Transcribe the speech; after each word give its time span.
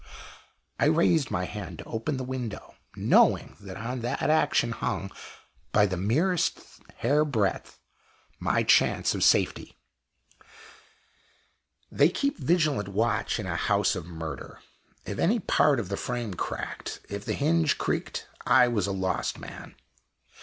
I 0.79 0.85
raised 0.85 1.29
my 1.29 1.45
hand 1.45 1.77
to 1.77 1.83
open 1.85 2.17
the 2.17 2.23
window, 2.23 2.73
knowing 2.95 3.55
that 3.59 3.77
on 3.77 3.99
that 4.01 4.23
action 4.23 4.71
hung, 4.71 5.11
by 5.71 5.85
the 5.85 5.95
merest 5.95 6.59
hair 6.97 7.23
breadth, 7.23 7.77
my 8.39 8.63
chance 8.63 9.13
of 9.13 9.23
safety. 9.23 9.77
They 11.91 12.09
keep 12.09 12.39
vigilant 12.39 12.87
watch 12.87 13.39
in 13.39 13.45
a 13.45 13.55
House 13.55 13.95
of 13.95 14.07
Murder. 14.07 14.61
If 15.05 15.19
any 15.19 15.37
part 15.39 15.79
of 15.79 15.89
the 15.89 15.97
frame 15.97 16.33
cracked, 16.33 17.01
if 17.07 17.23
the 17.23 17.35
hinge 17.35 17.77
creaked, 17.77 18.27
I 18.43 18.67
was 18.69 18.87
a 18.87 18.91
lost 18.91 19.37
man! 19.37 19.75